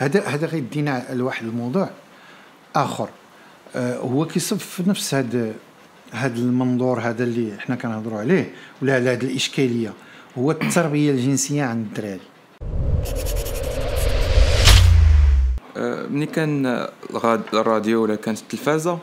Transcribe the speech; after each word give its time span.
هذا 0.00 0.26
هذا 0.26 0.46
غيدينا 0.46 1.06
لواحد 1.12 1.46
الموضوع 1.46 1.90
آخر. 2.76 3.08
آه 3.76 3.96
هو 3.98 4.26
كيصب 4.26 4.58
في 4.58 4.82
نفس 4.86 5.14
هذا 5.14 5.52
هذا 6.12 6.38
المنظور 6.38 7.00
هذا 7.00 7.24
اللي 7.24 7.58
حنا 7.58 7.76
كنهضروا 7.76 8.18
عليه 8.18 8.52
ولا 8.82 8.94
على 8.94 9.10
هذه 9.10 9.24
الإشكالية. 9.24 9.92
هو 10.38 10.50
التربية 10.50 11.10
الجنسية 11.10 11.64
عند 11.64 11.86
الدراري. 11.86 12.20
آه، 15.76 16.06
ملي 16.06 16.26
كان 16.26 16.86
الراديو 17.54 18.02
ولا 18.02 18.14
كانت 18.14 18.38
التلفازة 18.38 18.98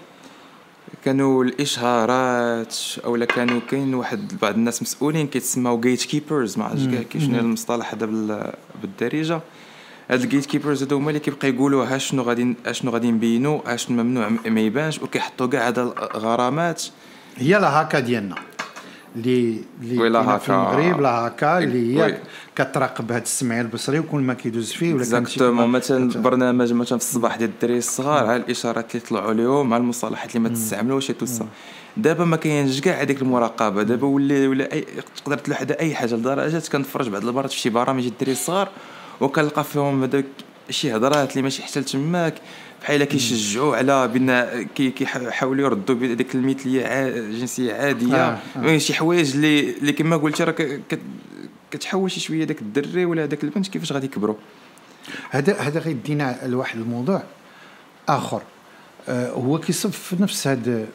كانوا 1.06 1.44
الإشهارات 1.44 2.76
اولا 3.06 3.26
كانوا 3.26 3.60
كاين 3.70 3.94
واحد 3.94 4.34
بعض 4.42 4.54
الناس 4.54 4.82
مسؤولين 4.82 5.28
كيتسموا 5.28 5.82
جيت 5.82 6.04
كيبرز 6.04 6.58
ما 6.58 6.66
عرفتش 6.66 6.86
كاع 6.86 7.40
المصطلح 7.40 7.94
هذا 7.94 8.06
بالدارجة. 8.82 9.42
هاد 10.10 10.22
ال 10.22 10.46
gatekeepers 10.46 10.84
هادو 10.84 10.98
هما 10.98 11.10
اللي 11.10 11.20
كيبقى 11.20 11.50
يقولوا 11.50 11.86
ها 11.86 11.98
شنو 11.98 12.24
غادي 12.24 12.56
شنو 12.72 12.92
غادي 12.92 13.12
نبينوا 13.12 13.60
ها 13.66 13.76
شنو 13.76 14.04
ممنوع 14.04 14.30
ما 14.46 14.62
يبانش 14.62 15.00
وكيحطوا 15.02 15.48
كاع 15.48 15.68
هاد 15.68 15.80
الغرامات. 15.80 16.84
هي 17.38 17.52
la 17.60 17.82
HACA 17.82 18.00
ديالنا. 18.00 18.36
اللي 19.16 19.62
اللي 19.82 20.40
في 20.40 20.50
المغرب 20.50 21.02
la 21.02 21.10
HACA 21.10 21.58
اللي 21.58 22.00
هي 22.00 22.18
كتراقب 22.56 23.12
هذا 23.12 23.24
السمع 23.24 23.62
البصري 23.62 24.00
وكل 24.00 24.20
ما 24.20 24.34
كيدوز 24.34 24.72
فيه 24.72 24.94
ولا 24.94 25.02
exactement 25.02 25.70
مثلا 25.70 26.22
برنامج 26.22 26.74
مثلا 26.74 26.98
في 26.98 27.06
الصباح 27.06 27.36
ديال 27.36 27.50
الدراري 27.50 27.78
الصغار 27.78 28.26
ها 28.26 28.36
الإشارات 28.36 28.96
اللي 28.96 29.08
طلعوا 29.08 29.34
لهم 29.34 29.74
ها 29.74 29.78
المصطلحات 29.78 30.36
اللي 30.36 30.50
ما 30.50 30.56
تستعملوش 30.56 31.08
tout 31.08 31.26
ça 31.26 31.48
دابا 31.98 32.26
ما 32.26 32.38
كاينش 32.38 32.82
كاع 32.82 33.02
هذيك 33.02 33.22
المراقبة. 33.22 33.84
دابا 33.84 34.08
ولا 34.08 34.48
ولا 34.48 34.74
أي 34.74 34.86
تقدر 35.16 35.38
تلوح 35.38 35.66
أي 35.80 35.96
حاجة 35.96 36.16
لدرجة 36.16 36.64
كنتفرج 36.72 37.10
بعض 37.10 37.28
المرات 37.28 37.52
في 37.52 37.60
شي 37.60 37.70
برامج 37.70 38.06
الدراري 38.06 38.32
الصغار 38.32 38.70
وكنلقى 39.22 39.64
فيهم 39.64 40.04
هذاك 40.04 40.26
شي 40.70 40.96
هضرات 40.96 41.32
اللي 41.32 41.42
ماشي 41.42 41.64
حتى 41.64 41.82
تماك 41.82 42.34
بحال 42.82 43.04
كيشجعوا 43.04 43.76
على 43.76 44.08
بان 44.08 44.68
كيحاولوا 44.76 45.66
يردوا 45.66 45.96
بهذيك 45.96 46.36
المثليه 46.36 47.10
جنسية 47.40 47.74
عادية. 47.74 48.16
آه. 48.16 48.40
آه. 48.58 48.78
شي 48.78 48.94
حوايج 48.94 49.36
اللي 49.36 49.78
اللي 49.78 49.94
كما 49.94 50.18
قلت 50.18 50.42
راه 50.42 50.56
كتحول 51.72 52.12
شي 52.12 52.20
شوية 52.20 52.44
داك 52.44 52.62
الدري 52.62 53.06
ولا 53.06 53.26
داك 53.26 53.44
البنت 53.44 53.68
كيفاش 53.68 53.92
غادي 53.92 54.06
يكبروا. 54.06 54.36
هذا 55.30 55.60
هذا 55.60 55.80
غيدينا 55.80 56.40
لواحد 56.46 56.80
الموضوع 56.80 57.24
آخر. 58.10 58.42
آه 59.10 59.32
هو 59.32 59.60
كيصب 59.60 59.92
في 59.92 60.16
نفس 60.20 60.48
هذا 60.48 60.88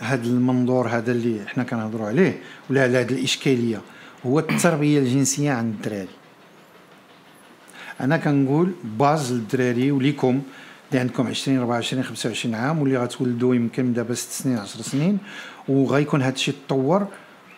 هذا 0.00 0.26
المنظور 0.26 0.88
هذا 0.88 1.12
اللي 1.12 1.46
حنا 1.46 1.64
كنهضروا 1.64 2.06
عليه 2.06 2.40
ولا 2.70 2.82
على 2.82 2.98
هذه 2.98 3.12
الإشكالية. 3.12 3.80
هو 4.26 4.38
التربية 4.38 4.98
الجنسية 4.98 5.50
عند 5.50 5.74
الدراري. 5.74 6.08
أنا 8.00 8.16
كنقول 8.16 8.72
باز 8.84 9.32
للدراري 9.32 9.90
وليكم 9.90 10.42
اللي 10.88 11.00
عندكم 11.00 11.26
20 11.26 11.58
24 11.58 12.02
25 12.02 12.54
عام 12.54 12.78
واللي 12.80 12.98
غتولدوا 12.98 13.54
يمكن 13.54 13.92
دابا 13.92 14.14
6 14.14 14.32
سنين 14.32 14.58
10 14.58 14.82
سنين. 14.82 15.18
وغيكون 15.68 16.22
هذا 16.22 16.34
الشيء 16.34 16.54
تطور. 16.66 17.06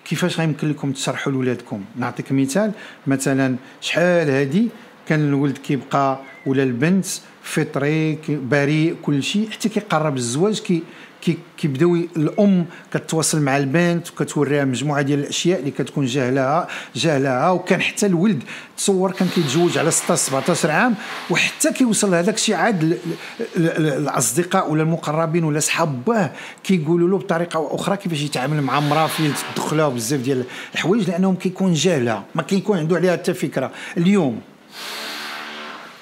كيفاش 0.04 0.40
غيمكن 0.40 0.70
لكم 0.70 0.92
تشرحوا 0.92 1.32
لولادكم؟ 1.32 1.84
نعطيك 1.96 2.32
مثال. 2.32 2.72
مثلا 3.06 3.56
شحال 3.80 4.30
هادي 4.30 4.68
كان 5.08 5.28
الولد 5.28 5.58
كيبقى 5.58 6.18
ولا 6.46 6.62
البنت 6.62 7.06
فطري 7.42 8.18
بريء 8.28 8.96
كل 9.02 9.22
شيء 9.22 9.50
حتى 9.50 9.68
كيقرب 9.68 10.16
الزواج 10.16 10.60
كي 10.60 10.82
كيبداو 11.58 11.94
الأم 11.94 12.66
كتواصل 12.92 13.40
مع 13.40 13.56
البنت 13.56 14.10
وكتوريها 14.10 14.64
مجموعة 14.64 15.02
ديال 15.02 15.18
الأشياء 15.18 15.58
اللي 15.58 15.70
كتكون 15.70 16.06
جاهلها 16.06 16.68
جاهلها. 16.96 17.50
وكان 17.50 17.82
حتى 17.82 18.06
الولد 18.06 18.42
تصور 18.76 19.12
كان 19.12 19.28
كيتزوج 19.34 19.78
على 19.78 19.90
16 19.90 20.22
17 20.22 20.70
عام 20.70 20.94
وحتى 21.30 21.72
كيوصل 21.72 22.10
لهذاك 22.10 22.34
الشيء 22.34 22.54
عاد 22.54 22.98
الأصدقاء 23.56 24.70
ولا 24.70 24.82
المقربين 24.82 25.44
ولا 25.44 25.60
صحاب 25.60 26.04
باه 26.04 26.30
كيقولوا 26.64 27.08
له 27.08 27.18
بطريقة 27.18 27.74
أخرى 27.74 27.96
كيفاش 27.96 28.22
يتعامل 28.22 28.62
مع 28.62 28.78
امراه 28.78 29.06
في 29.06 29.30
تدخلها 29.54 29.88
بزاف 29.88 30.20
ديال 30.20 30.44
الحوايج 30.74 31.10
لأنهم 31.10 31.34
كيكون 31.36 31.72
جاهلها 31.72 32.24
ما 32.34 32.42
كيكون 32.42 32.78
عنده 32.78 32.96
عليها 32.96 33.12
حتى 33.12 33.34
فكرة. 33.34 33.70
اليوم 33.96 34.40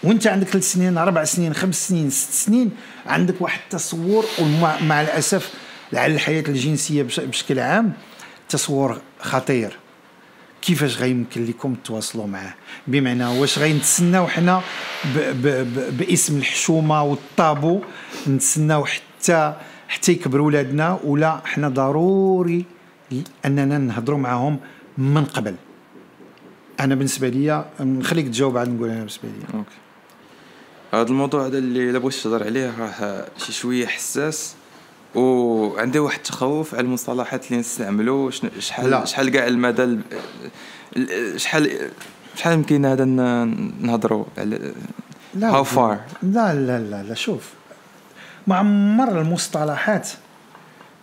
وانت 0.05 0.27
عندك 0.27 0.47
ثلاث 0.47 0.73
سنين 0.73 0.99
أربع 0.99 1.25
سنين 1.25 1.55
خمس 1.55 1.89
سنين 1.89 2.11
ست 2.11 2.33
سنين 2.33 2.71
عندك 3.07 3.35
واحد 3.41 3.61
التصور 3.65 4.25
ومع 4.41 5.03
الأسف 5.03 5.55
على 5.93 6.15
الحياة 6.15 6.45
الجنسية 6.49 7.03
بشكل 7.03 7.59
عام 7.59 7.93
تصور 8.49 9.01
خطير. 9.21 9.77
كيفاش 10.63 10.97
غيمكن 10.97 11.45
لكم 11.45 11.75
تواصلوا 11.85 12.27
معاه؟ 12.27 12.55
بمعنى 12.87 13.27
واش 13.27 13.59
غينتسناو 13.59 14.27
حنا 14.27 14.63
باسم 15.99 16.37
الحشومة 16.39 17.03
والطابو 17.03 17.81
نتسناو 18.29 18.85
حتى 18.85 19.55
حتى 19.89 20.13
يكبروا 20.13 20.47
ولادنا 20.47 20.99
ولا 21.05 21.41
حنا 21.45 21.69
ضروري 21.69 22.65
أننا 23.45 23.79
نهضروا 23.79 24.19
معاهم 24.19 24.59
من 24.99 25.25
قبل. 25.25 25.55
أنا 26.81 26.95
بالنسبة 26.95 27.29
لي 27.29 27.65
نخليك 27.81 28.27
تجاوب 28.27 28.59
عاد 28.59 28.69
نقول 28.69 28.89
أنا 28.89 28.99
بالنسبة 28.99 29.29
لي 29.29 29.59
أوكي. 29.59 29.82
هذا 30.95 31.09
الموضوع 31.09 31.47
هذا 31.47 31.59
اللي 31.59 31.91
إلا 31.91 31.99
بغيت 31.99 32.15
تهضر 32.15 32.45
عليه 32.45 32.73
راه 32.79 33.27
شي 33.39 33.53
شوية 33.53 33.87
حساس 33.87 34.55
وعندي 35.15 35.99
واحد 35.99 36.17
التخوف 36.17 36.75
على 36.75 36.85
المصطلحات 36.85 37.47
اللي 37.47 37.59
نستعملوا 37.59 38.31
شحال. 38.59 39.09
شحال 39.09 39.29
كاع 39.29 39.47
المدى 39.47 39.99
شحال 41.37 41.91
شحال 42.37 42.53
يمكن 42.53 42.87
هذا 42.87 43.05
نهضروا 43.05 44.25
على 44.39 44.73
لا 45.35 45.51
هاو 45.51 45.65
فار 45.65 46.01
لا 46.23 46.55
لا 46.55 46.79
لا 46.79 47.03
لا 47.03 47.15
شوف 47.15 47.51
ما 48.47 48.57
عمر 48.57 49.21
المصطلحات 49.21 50.09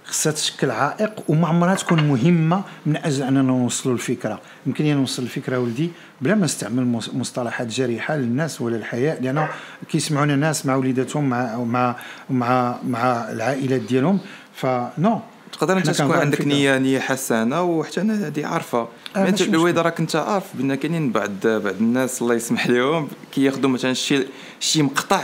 خصها 0.09 0.31
تشكل 0.31 0.71
عائق 0.71 1.23
وما 1.27 1.47
عمرها 1.47 1.75
تكون 1.75 2.03
مهمة 2.03 2.63
من 2.85 2.97
أجل 2.97 3.23
أننا 3.23 3.41
نوصلوا 3.41 3.93
الفكرة. 3.93 4.41
يمكن 4.65 4.83
لي 4.83 4.93
نوصل 4.93 5.23
الفكرة 5.23 5.59
ولدي 5.59 5.91
بلا 6.21 6.35
ما 6.35 6.45
نستعمل 6.45 7.01
مصطلحات 7.13 7.67
جارحه 7.67 8.15
للناس 8.15 8.61
ولا 8.61 8.75
الحياء 8.75 9.21
لأنه 9.21 9.49
كيسمعونا 9.89 10.35
ناس 10.35 10.65
مع 10.65 10.75
وليداتهم 10.75 11.29
مع 11.29 11.55
مع 11.57 11.95
مع 12.29 12.77
مع 12.87 13.31
العائلات 13.31 13.81
ديالهم. 13.81 14.19
فنو 14.55 15.21
تقدر 15.51 15.77
أنت 15.77 15.89
تكون 15.89 16.15
عندك 16.15 16.47
نية 16.47 16.77
نية 16.77 16.99
حسنة 16.99 17.63
وحتى 17.63 18.01
أنا 18.01 18.27
هذه 18.27 18.45
عارفة. 18.45 18.87
آه 19.15 19.33
الويضه 19.41 19.81
راك 19.81 19.99
أنت 19.99 20.15
عارف 20.15 20.43
بان 20.53 20.75
كاينين 20.75 21.11
بعض 21.11 21.31
بعض 21.43 21.75
الناس 21.75 22.21
الله 22.21 22.35
يسمح 22.35 22.67
لهم 22.67 23.07
كياخذوا 23.31 23.69
مثلا 23.69 23.93
شي 23.93 24.25
شي 24.59 24.81
مقطع 24.81 25.21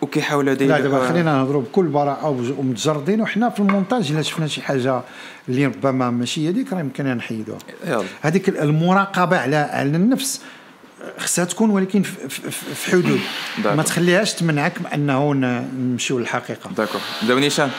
وكيحاولوا 0.00 0.54
دايما 0.54 0.72
لا 0.72 0.80
دابا 0.80 1.08
خلينا 1.08 1.38
نهضروا 1.38 1.62
بكل 1.62 1.86
براءة 1.86 2.54
ومتجردين 2.58 3.20
وحنا 3.20 3.50
في 3.50 3.60
المونتاج 3.60 4.12
إلا 4.12 4.22
شفنا 4.22 4.46
شي 4.46 4.62
حاجة 4.62 5.02
اللي 5.48 5.66
ربما 5.66 6.10
ماشي 6.10 6.48
هذيك 6.48 6.72
راه 6.72 6.80
يمكن 6.80 7.04
نحيدوها. 7.06 7.58
هذيك 8.22 8.48
المراقبة 8.48 9.38
على 9.38 9.56
على 9.56 9.96
النفس 9.96 10.40
خصها 11.18 11.44
تكون 11.44 11.70
ولكن 11.70 12.02
في 12.02 12.90
حدود. 12.90 13.20
ما 13.64 13.82
تخليهاش 13.82 14.34
تمنعك 14.34 14.72
أنه 14.94 15.32
نمشيو 15.32 16.18
للحقيقة. 16.18 16.70
d'accord. 16.76 17.00
دابا 17.28 17.40
نيشان. 17.40 17.70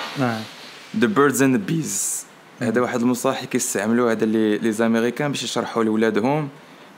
the 0.97 1.07
birds 1.07 1.41
and 1.41 1.55
bees 1.55 2.25
هذا 2.59 2.81
واحد 2.81 3.01
المصطلح 3.01 3.43
كيستعملوه 3.43 4.11
هذا 4.11 4.23
اللي 4.23 4.57
les 4.57 4.71
Américains 4.71 5.31
باش 5.31 5.43
يشرحوا 5.43 5.83
لولادهم 5.83 6.49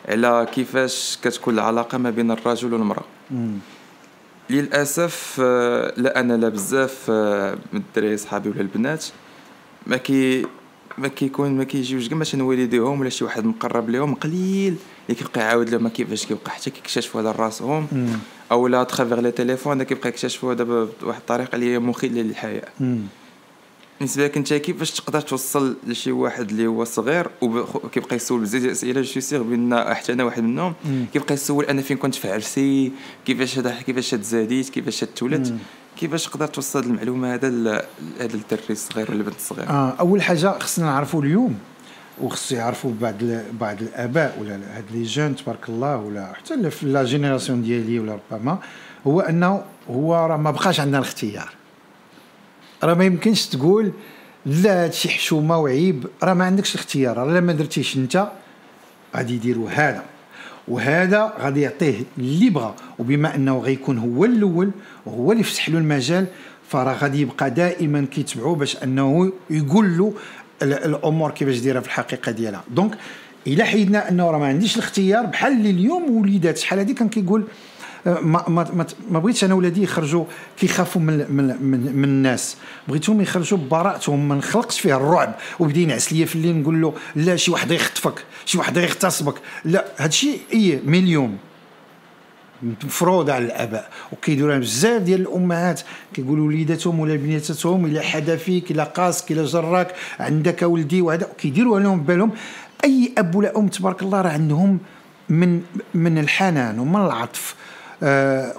على 0.09 0.47
كيفاش 0.53 1.17
كتكون 1.23 1.53
العلاقة 1.53 1.97
ما 1.97 2.09
بين 2.09 2.31
الرجل 2.31 2.73
والمرأة. 2.73 3.03
للأسف 4.51 5.37
آه، 5.43 5.93
لا 5.97 6.19
أنا 6.19 6.33
لا 6.33 6.49
بزاف 6.49 7.05
آه، 7.09 7.57
من 7.73 7.79
الدراري 7.79 8.17
صحابي 8.17 8.49
ولا 8.49 8.61
البنات 8.61 9.05
ما 9.87 9.97
كي 9.97 10.45
ما 10.97 11.07
كيكون 11.07 11.51
ما 11.51 11.63
كيجيوش 11.63 12.09
كاع 12.09 12.17
مثلا 12.17 12.43
والديهم 12.43 12.99
ولا 12.99 13.09
شي 13.09 13.23
واحد 13.23 13.45
مقرب 13.45 13.89
لهم 13.89 14.15
قليل 14.15 14.75
اللي 15.09 15.19
كيبقى 15.19 15.41
يعاود 15.41 15.69
لهم 15.69 15.87
كيفاش 15.87 16.25
كيبقى 16.25 16.51
حتى 16.51 16.69
كيكتشفوا 16.69 17.21
على 17.21 17.31
راسهم 17.31 17.87
أو 18.51 18.67
à 18.67 18.83
travers 18.83 19.19
les 19.19 19.31
téléphones 19.31 19.83
كيبقى 19.83 20.09
يكتشفوا 20.09 20.53
دابا 20.53 20.87
بواحد 21.01 21.19
الطريقة 21.19 21.55
اللي 21.55 21.73
هي 21.73 21.79
مخلة 21.79 22.21
للحياء. 22.21 22.67
بالنسبة 24.01 24.23
لك 24.23 24.37
انت 24.37 24.53
كيفاش 24.53 24.91
تقدر 24.91 25.21
توصل 25.21 25.77
لشي 25.87 26.11
واحد 26.11 26.49
اللي 26.49 26.67
هو 26.67 26.83
صغير 26.83 27.27
وكيبقى 27.41 28.15
يسول 28.15 28.41
بزاف 28.41 28.61
ديال 28.61 28.65
الاسئله 28.65 29.01
je 29.01 29.21
suis 29.21 29.34
sûr 29.34 29.43
بأن 29.43 29.93
حتى 29.93 30.13
أنا 30.13 30.23
واحد 30.23 30.43
منهم 30.43 30.73
كيبقى 31.13 31.33
يسول 31.33 31.65
أنا 31.65 31.81
فين 31.81 31.97
كنت 31.97 32.15
في 32.15 32.31
عرسي 32.31 32.91
كيفاش 33.25 33.59
هذا 33.59 33.81
كيفاش 33.81 34.09
تزاديت 34.09 34.69
كيفاش 34.69 34.99
تولدت 34.99 35.53
كيفاش 35.97 36.25
تقدر 36.25 36.47
توصل 36.47 36.83
المعلومه 36.83 37.33
هذا 37.33 37.47
هذا 38.19 38.35
الدري 38.35 38.61
الصغير 38.69 39.11
ولا 39.11 39.19
البنت 39.19 39.35
الصغيرة؟ 39.35 39.69
آه 39.69 39.89
أول 39.99 40.21
حاجة 40.21 40.59
خصنا 40.59 40.85
نعرفوا 40.85 41.21
اليوم 41.21 41.59
وخصو 42.21 42.55
يعرفوا 42.55 42.91
بعض 43.01 43.15
بعض 43.59 43.81
الآباء 43.81 44.37
ولا 44.41 44.77
هاد 44.77 44.85
les 44.91 45.03
jeunes 45.03 45.35
تبارك 45.35 45.69
الله 45.69 45.97
ولا 45.97 46.33
حتى 46.33 46.71
في 46.71 46.85
la 46.85 47.03
génération 47.03 47.61
ديالي 47.61 47.99
ولا 47.99 48.19
ربما 48.31 48.59
هو 49.07 49.19
انه 49.21 49.63
هو 49.89 50.15
راه 50.15 50.37
ما 50.37 50.51
بقاش 50.51 50.79
عندنا 50.79 50.97
الاختيار. 50.97 51.60
راه 52.83 52.93
ما 52.93 53.05
يمكنش 53.05 53.45
تقول 53.45 53.91
لا 54.45 54.83
هادشي 54.83 55.09
حشومه 55.09 55.57
وعيب 55.57 56.05
راه 56.23 56.33
ما 56.33 56.45
عندكش 56.45 56.75
الاختيار 56.75 57.17
راه 57.17 57.39
ما 57.39 57.53
درتيش 57.53 57.95
انت 57.97 58.27
غادي 59.15 59.33
يديروا 59.35 59.69
هذا. 59.69 60.03
وهذا 60.67 61.33
غادي 61.39 61.61
يعطيه 61.61 62.03
اللي 62.17 62.49
بغى 62.49 62.75
وبما 62.99 63.35
انه 63.35 63.57
غيكون 63.57 63.97
هو 63.97 64.25
الأول 64.25 64.71
وهو 65.05 65.31
اللي 65.31 65.43
فتح 65.43 65.69
له 65.69 65.77
المجال 65.77 66.25
فراه 66.69 66.93
غادي 66.93 67.21
يبقى 67.21 67.51
دائما 67.51 68.05
كيتبعوه 68.11 68.55
باش 68.55 68.83
انه 68.83 69.31
يقول 69.49 69.97
له 69.97 70.13
الأمور 70.61 71.31
كيفاش 71.31 71.57
دايرة 71.57 71.79
في 71.79 71.85
الحقيقة 71.85 72.31
ديالها. 72.31 72.63
دونك 72.69 72.91
إلا 73.47 73.65
حيدنا 73.65 74.09
انه 74.09 74.31
راه 74.31 74.39
ما 74.39 74.45
عنديش 74.45 74.75
الاختيار 74.75 75.25
بحال 75.25 75.53
اللي 75.53 75.69
اليوم 75.69 76.17
وليدات 76.17 76.57
شحال 76.57 76.79
هذه 76.79 76.91
كان 76.91 77.09
كيقول 77.09 77.41
ما 77.41 77.47
ما 78.05 78.49
ما, 78.49 78.85
ما 79.09 79.19
بغيتش 79.19 79.43
أنا 79.43 79.53
ولادي 79.53 79.83
يخرجوا 79.83 80.25
كيخافوا 80.57 81.01
من 81.01 81.17
من 81.29 81.57
من, 81.61 81.95
من 81.95 82.03
الناس. 82.03 82.57
بغيتهم 82.87 83.21
يخرجوا 83.21 83.57
ببراءتهم 83.57 84.27
ما 84.29 84.35
نخلقش 84.35 84.79
فيه 84.79 84.95
الرعب. 84.97 85.35
وبدا 85.59 85.79
ينعس 85.79 86.13
ليا 86.13 86.25
في 86.25 86.35
الليل 86.35 86.55
نقول 86.55 86.81
له 86.81 86.93
لا 87.15 87.35
شي 87.35 87.51
واحد 87.51 87.71
يخطفك 87.71 88.25
شي 88.45 88.57
واحد 88.57 88.77
يغتصبك. 88.77 89.35
لا 89.65 89.85
هادشي 89.97 90.37
اي 90.53 90.79
مليون. 90.85 91.37
مفروض 92.83 93.29
على 93.29 93.45
الآباء. 93.45 93.89
وكيديروها 94.11 94.57
بزاف 94.57 95.01
ديال 95.01 95.21
الأمهات. 95.21 95.81
كيقولوا 96.13 96.47
وليداتهم 96.47 96.99
ولا 96.99 97.15
بنيتاتهم 97.15 97.85
إلا 97.85 98.01
حدا 98.01 98.35
فيك 98.35 98.71
إلا 98.71 98.83
قاسك 98.83 99.31
إلا 99.31 99.45
جراك 99.45 99.95
عندك 100.19 100.61
ولدي 100.61 101.01
وهذا. 101.01 101.27
كيديروا 101.37 101.79
لهم 101.79 102.03
بالهم 102.03 102.31
أي 102.83 103.13
أب 103.17 103.35
ولا 103.35 103.57
أم 103.57 103.67
تبارك 103.67 104.01
الله 104.01 104.21
راه 104.21 104.29
عندهم 104.29 104.79
من 105.29 105.61
من 105.93 106.17
الحنان 106.17 106.79
ومن 106.79 106.95
العطف. 106.95 107.55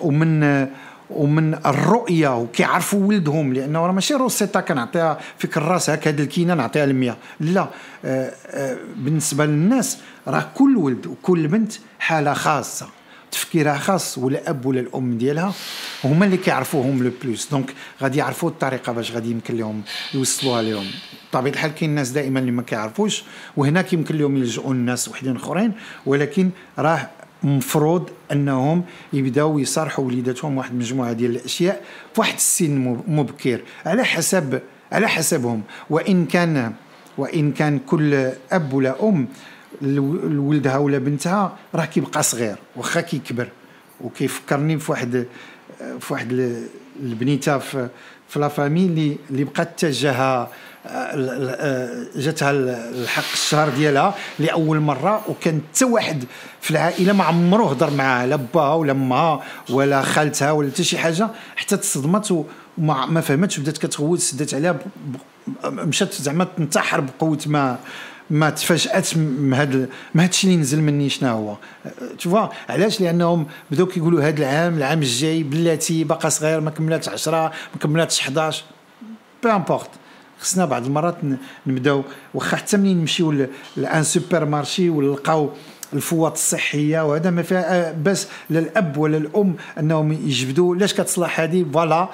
ومن 0.00 0.67
ومن 1.11 1.55
الرؤية 1.55 2.37
وكيعرفوا 2.39 3.06
ولدهم 3.06 3.53
لأنه 3.55 3.87
راه 3.87 3.93
ماشي 3.93 4.15
روسيتا 4.15 4.61
كنعطيها 4.61 5.19
في 5.39 5.47
كراس 5.47 5.91
هكذا 5.91 6.23
الكينة 6.23 6.55
نعطيها 6.55 6.85
المية 6.85 7.17
لا 7.41 7.67
آه 8.05 8.33
آه 8.47 8.77
بالنسبة 8.97 9.47
للناس 9.47 9.99
راه 10.29 10.49
كل 10.55 10.77
ولد 10.77 11.06
وكل 11.06 11.49
بنت 11.49 11.73
حالة 11.99 12.33
خاصة 12.35 12.87
تفكيرها 13.33 13.79
خاص 13.79 14.19
ولا 14.19 14.50
أب 14.50 14.67
ولا 14.67 14.81
الأم 14.81 15.19
ديالها 15.19 15.53
هما 16.05 16.25
اللي 16.25 16.37
كيعرفوهم 16.37 17.03
le 17.03 17.11
plus. 17.23 17.49
donc 17.50 17.75
غادي 18.03 18.19
يعرفوا 18.19 18.49
الطريقة 18.50 18.93
باش 18.93 19.12
غادي 19.12 19.31
يمكن 19.31 19.56
لهم 19.56 19.83
يوصلوها 20.15 20.62
لهم. 20.62 20.87
بطبيعة 21.31 21.53
الحال 21.53 21.75
كاين 21.75 21.91
الناس 21.91 22.09
دائما 22.11 22.41
اللي 22.41 22.50
ما 22.50 22.62
كيعرفوش 22.62 23.23
وهنا 23.56 23.85
يمكن 23.93 24.17
لهم 24.17 24.37
يلجؤوا 24.37 24.73
الناس 24.73 25.09
وحدين 25.09 25.37
أخرين 25.37 25.73
ولكن 26.06 26.50
راه 26.79 27.09
مفروض 27.44 28.11
انهم 28.33 28.85
يبداو 29.12 29.59
يصارحوا 29.59 30.05
وليداتهم 30.05 30.59
واحد 30.59 30.71
المجموعة 30.71 31.12
ديال 31.12 31.31
الأشياء 31.31 31.85
في 32.15 32.21
واحد 32.21 32.35
السن 32.35 32.79
مبكر. 33.06 33.61
على 33.87 34.05
حسب 34.05 34.61
على 34.93 35.09
حسبهم. 35.09 35.62
وإن 35.91 36.27
كان 36.27 36.73
وإن 37.19 37.53
كان 37.53 37.79
كل 37.79 38.31
أب 38.53 38.73
ولا 38.73 39.09
أم 39.09 39.27
لولدها 39.83 40.79
ولا 40.79 40.99
بنتها 40.99 41.56
راه 41.75 41.85
كيبقى 41.85 42.23
صغير 42.23 42.56
واخا 42.77 43.00
كيكبر. 43.00 43.49
وكيفكرني 44.00 44.79
في 44.79 44.91
واحد 44.93 45.27
في 46.00 46.12
واحد 46.12 46.62
البنيتة 47.00 47.59
في 47.59 47.89
في 48.29 48.39
لا 48.39 48.49
فامي 48.49 48.87
اللي 48.87 49.17
اللي 49.31 49.44
بقات 49.44 49.79
تجاهها 49.79 50.49
جاتها 52.17 52.50
الحق 52.50 53.33
الشهر 53.33 53.69
ديالها 53.69 54.15
لأول 54.39 54.81
مرة 54.81 55.23
وكان 55.29 55.61
حتى 55.73 55.85
واحد 55.85 56.25
في 56.61 56.71
العائلة 56.71 57.12
ما 57.12 57.25
عمره 57.25 57.71
هضر 57.71 57.91
معاها 57.91 58.27
لا 58.27 58.37
باها 58.37 58.75
ولا 58.75 58.93
امها 58.93 59.43
ولا 59.71 60.03
خالتها 60.03 60.50
ولا 60.50 60.71
حتى 60.71 60.85
شي 60.85 60.99
حاجة 60.99 61.29
حتى 61.56 61.77
تصدمت 61.77 62.31
وما 62.31 63.06
ما 63.06 63.21
فهمتش 63.21 63.59
بدات 63.59 63.79
كتغوت 63.79 64.19
سدات 64.19 64.55
عليها 64.55 64.79
مشات 65.65 66.15
زعما 66.15 66.47
تنتحر 66.56 67.00
بقوة 67.00 67.39
ما. 67.47 67.79
ما 68.31 68.51
تفاجات 68.51 69.17
من 69.17 69.55
هذا 69.55 69.89
ما 70.15 70.31
اللي 70.45 70.57
نزل 70.57 70.81
مني 70.81 71.09
شنو 71.09 71.29
هو؟ 71.29 71.57
تشوفوا 72.19 72.49
علاش؟ 72.69 73.01
لأنهم 73.01 73.47
بداو 73.71 73.87
كيقولوا 73.87 74.23
هذا 74.23 74.39
العام 74.39 74.77
العام 74.77 74.99
الجاي 74.99 75.43
بلاتي 75.43 76.05
باقا 76.05 76.29
صغير 76.29 76.61
ما 76.61 76.71
كملاتش 76.71 77.09
10 77.09 77.37
ما 77.47 77.81
كملاتش 77.81 78.21
11 78.21 78.65
peu 79.43 79.49
importe 79.49 79.91
خصنا 80.41 80.65
بعض 80.65 80.87
المرات 80.87 81.17
نبداو 81.67 82.03
واخا 82.35 82.57
حتى 82.57 82.77
منين 82.77 82.99
نمشيو 82.99 83.47
ل 83.77 84.03
un 84.03 84.44
supermarché 84.44 84.91
ونلقاو 84.91 85.51
الفوط 85.93 86.35
الصحية 86.35 87.07
وهذا 87.07 87.31
ما 87.31 87.43
فيها 87.43 87.93
باس 87.93 88.29
لا 88.51 88.59
الاب 88.59 88.97
ولا 88.97 89.17
الأم 89.17 89.55
أنهم 89.79 90.13
يجبدوا. 90.13 90.77
لاش 90.77 90.95
كتصلح 90.95 91.41
هذه 91.41 91.67
voilà 91.73 92.09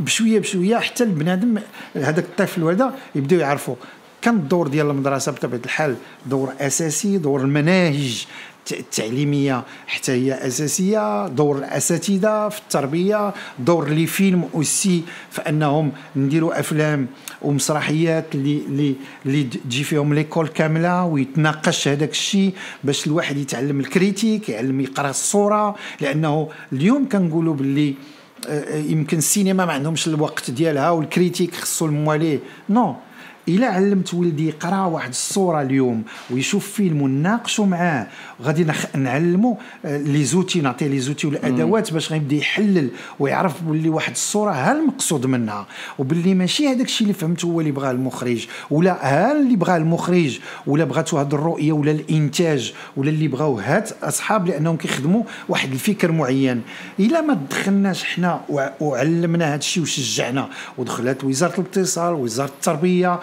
بشوية 0.00 0.38
بشوية 0.38 0.76
حتى 0.76 1.04
البنادم 1.04 1.58
هذاك 1.94 2.24
الطفل 2.24 2.62
وهذا 2.62 2.94
يبداو 3.14 3.38
يعرفوا 3.38 3.74
كان 4.22 4.36
الدور 4.36 4.68
ديال 4.68 4.90
المدرسة 4.90 5.32
بطبيعة 5.32 5.60
الحال 5.64 5.96
دور 6.26 6.52
أساسي 6.60 7.18
دور 7.18 7.40
المناهج 7.40 8.26
التعليمية 8.72 9.64
حتى 9.86 10.12
هي 10.12 10.46
أساسية 10.46 11.28
دور 11.28 11.58
الأساتذة 11.58 12.48
في 12.48 12.58
التربية 12.58 13.34
دور 13.58 13.88
les 13.88 14.06
films 14.06 14.48
aussi 14.54 15.02
فأنهم 15.30 15.92
نديروا 16.16 16.60
أفلام 16.60 17.06
ومسرحيات 17.42 18.34
اللي 18.34 18.62
اللي 18.66 18.94
اللي 19.26 19.44
تجي 19.44 19.84
فيهم 19.84 20.14
l'école 20.14 20.48
كاملة 20.48 21.04
ويتناقش 21.04 21.88
هذاك 21.88 22.10
الشيء 22.10 22.54
باش 22.84 23.06
الواحد 23.06 23.36
يتعلم 23.36 23.80
ال 23.80 23.88
critique 23.88 24.48
يعلم 24.48 24.80
يقرأ 24.80 25.10
الصورة 25.10 25.74
لأنه 26.00 26.48
اليوم 26.72 27.08
كنقولوا 27.08 27.54
باللي 27.54 27.94
آه، 28.48 28.76
يمكن 28.76 29.18
السينما 29.18 29.64
ما 29.64 29.72
عندهمش 29.72 30.08
الوقت 30.08 30.50
ديالها 30.50 30.90
وال 30.90 31.03
critique 31.03 31.54
خصو 31.54 31.86
المواليه 31.86 32.38
non 32.70 32.92
non. 32.92 33.11
الا 33.48 33.66
علمت 33.66 34.14
ولدي 34.14 34.48
يقرأ 34.48 34.84
واحد 34.84 35.08
الصورة 35.08 35.62
اليوم 35.62 36.02
ويشوف 36.30 36.68
فيلم 36.72 37.02
ونناقشوا 37.02 37.66
معاه. 37.66 38.06
غادي 38.42 38.66
نعلمه 38.94 39.56
آه، 39.84 39.98
les 39.98 40.24
outils 40.24 40.60
نعطيه 40.60 40.86
les 40.86 41.00
outils 41.00 41.26
والأدوات 41.26 41.92
باش 41.92 42.12
غيبدأ 42.12 42.36
يحلل 42.36 42.88
ويعرف 43.18 43.62
باللي 43.62 43.88
واحد 43.88 44.12
الصورة 44.12 44.52
ها 44.52 44.72
المقصود 44.72 45.26
منها. 45.26 45.66
وباللي 45.98 46.34
ماشي 46.34 46.68
هذاك 46.68 46.86
الشيء 46.86 47.06
اللي 47.06 47.18
فهمته 47.18 47.46
هو 47.46 47.60
اللي 47.60 47.72
بغاه 47.72 47.90
المخرج 47.90 48.46
ولا 48.70 48.92
ها 49.02 49.32
اللي 49.32 49.56
بغاه 49.56 49.76
المخرج 49.76 50.40
ولا 50.66 50.84
بغاتو 50.84 51.18
هاد 51.18 51.34
الرؤية 51.34 51.72
ولا 51.72 51.90
الإنتاج 51.90 52.72
ولا 52.96 53.10
اللي 53.10 53.28
بغاو 53.28 53.58
هاد 53.58 53.88
أصحاب 54.02 54.46
لأنهم 54.46 54.76
كيخدموا 54.76 55.22
واحد 55.48 55.72
الفكر 55.72 56.12
معين. 56.12 56.62
إلا 57.00 57.20
ما 57.20 57.34
دخلناش 57.50 58.04
حنا 58.04 58.40
وعلمنا 58.80 59.52
هاد 59.52 59.58
الشيء 59.58 59.82
وشجعنا 59.82 60.48
ودخلت 60.78 61.24
وزارة 61.24 61.60
الاتصال 61.60 62.14
وزارة 62.14 62.48
التربية 62.48 63.20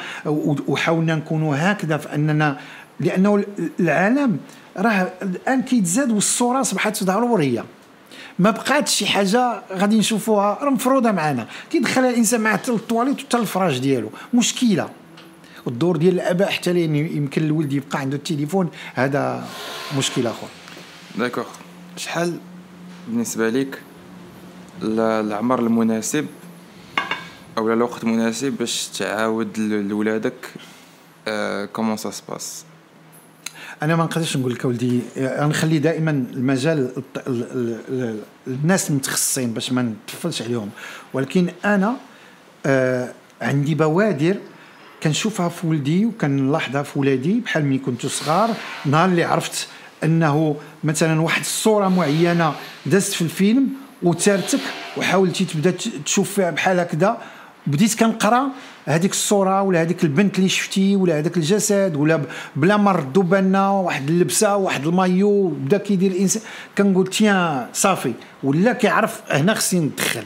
وحاولنا 0.67 1.15
نكونوا 1.15 1.56
هكذا 1.57 1.97
فاننا 1.97 2.59
لأنه 3.00 3.44
العالم 3.79 4.38
راه 4.77 5.11
الآن 5.21 5.61
كيتزاد 5.61 6.11
والصورة 6.11 6.61
أصبحت 6.61 7.03
ضرورية. 7.03 7.65
ما 8.39 8.51
بقاتش 8.51 8.95
شي 8.95 9.06
حاجة 9.06 9.61
غادي 9.73 10.00
نشوفوها 10.00 10.57
راه 10.61 10.69
مفروضة 10.69 11.11
معنا. 11.11 11.47
كيدخلها 11.71 12.09
الإنسان 12.09 12.42
مع 12.42 12.54
حتى 12.54 12.71
الطواليت 12.71 13.16
وحتى 13.16 13.37
الفراش 13.37 13.80
ديالو. 13.80 14.09
مشكلة. 14.33 14.89
الدور 15.68 15.97
ديال 15.97 16.13
الآباء 16.13 16.49
حتى 16.49 16.73
لأن 16.73 16.95
يمكن 16.95 17.44
الولد 17.44 17.73
يبقى 17.73 17.99
عنده 17.99 18.18
التليفون 18.18 18.69
هذا 18.94 19.45
مشكل 19.97 20.28
اخر 20.28 20.47
d'accord 21.16 21.45
شحال 21.97 22.39
بالنسبة 23.07 23.49
لك 23.49 23.81
العمر 24.83 25.59
المناسب 25.59 26.25
أو 27.59 27.73
الوقت 27.73 28.06
مناسب 28.06 28.57
باش 28.59 28.87
تعاود 28.87 29.59
لولادك 29.59 30.33
comment 31.73 31.97
ça 31.97 32.11
se 32.11 32.27
passe 32.27 32.66
أنا 33.83 33.95
ما 33.95 34.04
نقدرش 34.04 34.37
نقول 34.37 34.54
لك 34.54 34.66
ولدي 34.66 35.01
غنخلي 35.18 35.80
دائما 35.80 36.11
المجال 36.11 37.04
الناس 38.47 38.89
المتخصصين 38.89 39.54
باش 39.54 39.71
ما 39.71 39.81
نتفلش 39.81 40.42
عليهم. 40.42 40.69
ولكن 41.13 41.47
أنا 41.66 41.95
آه 42.66 43.09
عندي 43.42 43.75
بوادر 43.75 44.35
كنشوفها 45.04 45.49
في 45.49 45.68
ولدي 45.68 46.06
وكنلاحظها 46.06 46.83
في 46.83 46.99
ولادي 46.99 47.39
بحال 47.39 47.66
ملي 47.66 47.78
كنتو 47.78 48.07
صغار 48.07 48.49
نهار 48.85 49.09
اللي 49.09 49.23
عرفت 49.23 49.68
أنه 50.04 50.56
مثلا 50.83 51.21
واحد 51.21 51.42
الصورة 51.42 51.87
معينة 51.87 52.54
دازت 52.85 53.13
في 53.13 53.21
الفيلم 53.21 53.68
وتارتك 54.04 54.59
وحاولتي 54.97 55.45
تبدا 55.45 55.71
تشوف 56.06 56.33
فيها 56.33 56.51
بحال 56.51 56.80
هكذا. 56.80 57.18
بديت 57.69 57.99
كنقرا 57.99 58.49
هذيك 58.85 59.11
الصورة 59.11 59.61
ولا 59.61 59.81
هذيك 59.81 60.04
البنت 60.04 60.38
اللي 60.38 60.49
شفتي 60.49 60.95
ولا 60.95 61.19
هذاك 61.19 61.38
الجسد 61.38 61.94
ولا 61.95 62.21
بلا 62.56 62.78
ما 62.78 62.92
ردوا 62.92 63.23
بالنا 63.23 63.69
واحد 63.69 64.09
اللبسة 64.09 64.56
واحد 64.56 64.88
المايو 64.88 65.47
بدا 65.47 65.78
كيدير 65.78 66.11
الإنسان. 66.11 66.42
كنقول 66.78 67.07
تيان 67.07 67.68
صافي 67.73 68.14
ولا 68.44 68.73
كيعرف 68.73 69.21
هنا 69.30 69.54
خصني 69.54 69.80
ندخل. 69.80 70.23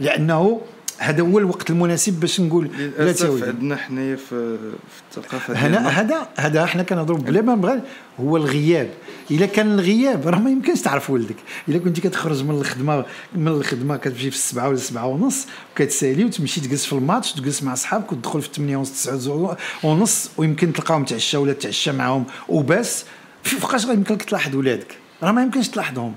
لأنه 0.00 0.60
هذا 0.98 1.22
هو 1.22 1.38
الوقت 1.38 1.70
المناسب 1.70 2.20
باش 2.20 2.40
نقول 2.40 2.70
للأسف 2.78 3.44
عندنا 3.44 3.76
حنايا 3.76 4.16
في, 4.16 4.58
في 4.58 5.16
الثقافة 5.18 5.54
هنا 5.54 5.88
هذا 5.88 6.28
هذا 6.36 6.66
حنا 6.66 6.82
كنهضروا 6.82 7.18
بلا 7.18 7.42
ما 7.42 7.54
نبغى 7.54 7.80
هو 8.20 8.36
الغياب. 8.36 8.90
إلا 9.30 9.46
كان 9.46 9.74
الغياب 9.74 10.28
راه 10.28 10.38
ما 10.38 10.50
يمكنش 10.50 10.80
تعرف 10.80 11.10
ولدك. 11.10 11.36
إلا 11.68 11.78
كنتي 11.78 12.00
كتخرج 12.00 12.44
من 12.44 12.50
الخدمه 12.50 13.04
من 13.34 13.48
الخدمة 13.48 13.96
كتمشي 13.96 14.30
في 14.30 14.36
السبعة 14.36 14.68
ولا 14.68 14.76
السبعة 14.76 15.06
ونص 15.06 15.46
وكتسالي 15.72 16.24
وتمشي 16.24 16.60
تجلس 16.60 16.84
في 16.84 16.92
الماتش 16.92 17.32
تجلس 17.32 17.62
مع 17.62 17.74
صحابك 17.74 18.12
وتدخل 18.12 18.42
في 18.42 18.48
8 18.54 18.76
ونص 18.76 19.04
9 19.04 19.56
ونص 19.82 20.30
ويمكن 20.36 20.72
تلقاهم 20.72 21.04
تعشى 21.04 21.36
ولا 21.36 21.52
تعشى 21.52 21.92
معاهم. 21.92 22.24
وبس. 22.48 23.04
فوقاش 23.42 23.86
غيمكن 23.86 24.14
لك 24.14 24.22
تلاحظ 24.22 24.56
ولادك؟ 24.56 24.96
راه 25.22 25.32
ما 25.32 25.42
يمكنش 25.42 25.68
تلاحظهم. 25.68 26.14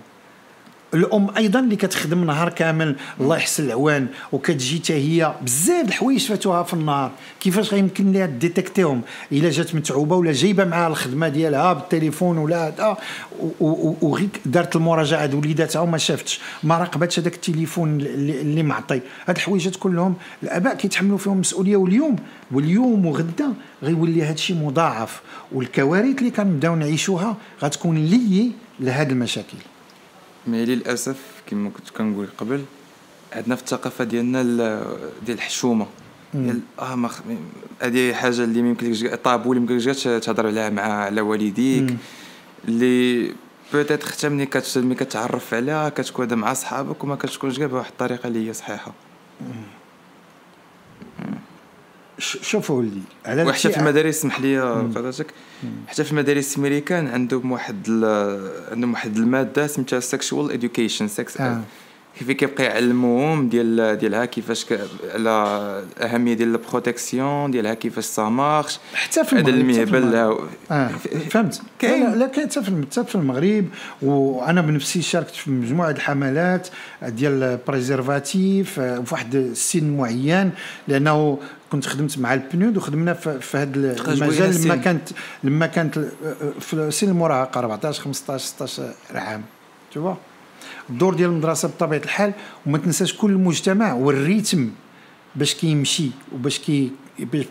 الأم 0.94 1.28
أيضا 1.38 1.60
اللي 1.60 1.76
كتخدم 1.76 2.24
نهار 2.24 2.50
كامل 2.50 2.96
الله 3.20 3.38
يحسن 3.38 3.66
العوان 3.66 4.08
وكتجي 4.32 4.80
حتى 4.80 4.94
هي 4.94 5.34
بزاف 5.42 5.88
الحوايج 5.88 6.26
فاتوها 6.28 6.64
في 6.64 6.74
النهار. 6.74 7.12
كيفاش 7.40 7.74
غيمكن 7.74 8.12
ليها 8.12 8.26
ديتيكتيهم؟ 8.26 9.02
إلا 9.32 9.50
جات 9.50 9.76
متعوبة 9.76 10.16
ولا 10.16 10.32
جايبة 10.32 10.66
معاها 10.66 10.88
الخدمة 10.88 11.28
ديالها 11.28 11.74
بالتليفون 11.74 12.38
ولا 12.38 12.68
هذا 12.68 12.98
وغير 14.02 14.30
دارت 14.46 14.76
المراجعة 14.76 15.26
د 15.26 15.34
وليداتها 15.34 15.80
وما 15.80 15.98
شافتش. 15.98 16.40
ما 16.64 16.78
راقبتش 16.78 17.20
هذاك 17.20 17.36
التليفون 17.36 18.02
اللي, 18.02 18.64
معطي. 18.64 19.02
هاد 19.28 19.36
الحوايجات 19.36 19.76
كلهم 19.76 20.16
الآباء 20.44 20.76
كيتحملوا 20.76 21.18
فيهم 21.18 21.40
مسؤوليه 21.40 21.78
واليوم 21.78 22.16
واليوم 22.52 23.06
وغدا 23.06 23.54
غيولي 23.84 24.24
هذا 24.24 24.34
الشيء 24.34 24.56
مضاعف. 24.56 25.22
والكوارث 25.52 26.18
اللي 26.20 26.32
كنبداو 26.32 26.76
نعيشوها 26.76 27.38
غتكون 27.64 27.98
لي 27.98 28.52
لهاد 28.80 29.12
المشاكل. 29.12 29.58
mais 30.52 30.66
للأسف 30.66 31.18
كما 31.48 31.70
كنت 31.70 31.90
كنقول 31.90 32.28
قبل 32.38 32.62
عندنا 33.34 33.56
في 33.56 33.62
الثقافة 33.62 34.04
ديالنا 34.04 34.44
ديال 35.26 35.38
الحشومة. 35.38 35.88
ديال 36.34 36.60
آه 36.80 36.96
ما 36.96 37.10
هذه 37.82 38.14
حاجة 38.14 38.44
اللي 38.44 38.62
ما 38.62 38.70
يمكنلكش 38.70 39.04
طابو 39.24 39.54
اللي 39.54 39.66
ما 39.66 39.74
يمكنلكش 39.74 40.04
تهضر 40.04 40.48
عليها 40.48 40.70
مع 40.70 40.82
على 40.82 41.22
والديك. 41.22 41.98
اللي 42.68 43.34
peut-être 43.74 44.08
حتى 44.12 44.30
ملي 44.30 44.50
ملي 44.76 44.96
كتعرف 44.96 45.54
عليها 45.54 45.90
كتكون 45.90 46.34
مع 46.34 46.54
صحابك 46.54 47.04
وما 47.04 47.16
كتكونش 47.16 47.58
كاع 47.58 47.68
بواحد 47.68 47.92
الطريقة 47.92 48.28
اللي 48.28 48.50
هي 48.50 48.54
صحيحة. 48.54 48.94
شوف 52.20 52.72
ولدي. 52.72 53.02
على 53.26 53.44
وحتى 53.44 53.70
في 53.70 53.78
المدارس 53.78 54.16
سمح 54.16 54.42
لي 54.42 54.62
قدرتك 54.62 55.28
حتى 55.88 56.04
في 56.04 56.12
المدارس 56.12 56.54
الامريكان 56.54 57.08
عندهم 57.08 57.52
واحد 57.52 57.88
عندهم 58.72 58.92
واحد 58.92 59.18
المادة 59.18 59.68
سميتها 59.68 60.00
sexual 60.00 60.52
education 60.52 61.08
sex 61.08 61.38
كيف 62.20 62.32
كيبقى 62.32 62.64
يعلموهم 62.64 63.50
ديال 63.50 63.98
ديالها 63.98 64.26
كيفاش 64.26 64.66
على 65.14 65.84
الاهميه 65.98 66.34
ديال 66.34 66.56
ال 66.56 66.64
protection 66.64 67.52
ديالها 67.52 67.74
كيفاش 67.74 68.06
ça 68.06 68.24
marche 68.24 68.80
حتى 68.94 69.24
في 69.24 69.36
هذا 69.36 69.50
المهبل 69.50 70.16
آه. 70.72 70.88
فهمت. 71.30 71.62
كاين. 71.80 72.20
لا 72.20 72.28
كاين. 72.28 72.50
حتى 72.50 72.64
في 72.64 72.86
حتى 72.92 73.04
في 73.04 73.16
المغرب. 73.16 73.66
وأنا 74.02 74.62
بنفسي 74.62 75.02
شاركت 75.02 75.36
في 75.36 75.52
مجموعة 75.52 75.92
الحملات 75.92 76.68
ديال 77.02 77.44
ال 77.44 77.55
préservatif 77.55 78.80
آه، 78.80 79.00
في 79.00 79.14
واحد 79.14 79.36
السن 79.36 79.98
معين 79.98 80.52
لأنه 80.88 81.40
كنت 81.72 81.86
خدمت 81.86 82.20
مع 82.20 82.34
البنود 82.34 82.78
وخدمنا 82.78 83.14
في 83.14 83.58
هذا 83.58 83.96
المجال 84.14 84.64
لما 84.64 84.76
كانت 84.76 85.10
لما 85.44 85.68
كانت 85.68 86.00
في 86.60 86.92
سن 86.92 87.10
المراهقة 87.10 87.60
14 87.60 88.02
15 88.02 88.46
16 88.46 88.94
عام. 89.16 89.44
تشوف 89.92 90.18
الدور 90.90 91.14
ديال 91.14 91.30
المدرسة 91.30 91.68
بطبيعة 91.68 92.00
الحال 92.00 92.34
وما 92.66 92.78
تنساش 92.78 93.14
كل 93.14 93.32
المجتمع 93.32 93.94
والريتم 93.94 94.70
باش 95.36 95.56
كيمشي 95.56 96.10
وباش 96.34 96.60
كي 96.60 96.92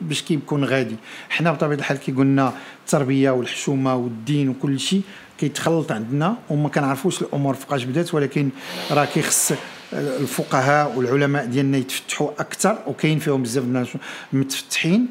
باش 0.01 0.23
كيكون 0.23 0.65
غادي. 0.65 0.97
حنا 1.31 1.53
بطبيعة 1.53 1.79
الحال 1.79 1.97
كي 1.97 2.13
قلنا 2.13 2.53
التربية 2.81 3.31
والحشومة 3.31 3.95
والدين 3.95 4.49
وكل 4.49 4.81
شيء 4.81 5.03
كيتخلط 5.39 5.93
عندنا 5.93 6.37
وما 6.51 6.69
كنعرفوش 6.69 7.23
الأمور 7.23 7.55
فوقاش 7.55 7.85
بدات 7.85 8.15
ولكن 8.15 8.49
راه 8.91 9.05
كيخص 9.05 9.53
الفقهاء 9.93 10.93
والعلماء 10.97 11.47
ديالنا 11.47 11.79
يتفتحوا 11.79 12.31
أكثر 12.39 12.79
وكاين 12.87 13.19
فيهم 13.19 13.43
بزاف 13.43 13.65
الناس 13.65 13.89
متفتحين. 14.33 15.07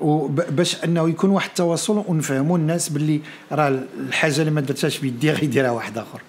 وباش 0.00 0.84
أنه 0.84 1.08
يكون 1.08 1.30
واحد 1.30 1.48
التواصل 1.48 2.04
ونفهموا 2.08 2.58
الناس 2.58 2.88
باللي 2.88 3.20
راه 3.52 3.80
الحاجة 4.08 4.40
اللي 4.40 4.50
ما 4.50 4.60
درتهاش 4.60 4.98
بيدي 4.98 5.30
غيديرها 5.30 5.70
واحد 5.70 5.98
آخر. 5.98 6.20